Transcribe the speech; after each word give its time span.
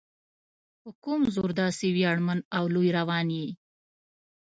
په 0.81 0.89
کوم 1.03 1.21
زور 1.35 1.49
داسې 1.61 1.85
ویاړمن 1.95 2.39
او 2.57 2.63
لوی 2.73 2.89
روان 2.99 3.27
یې؟ 3.39 3.47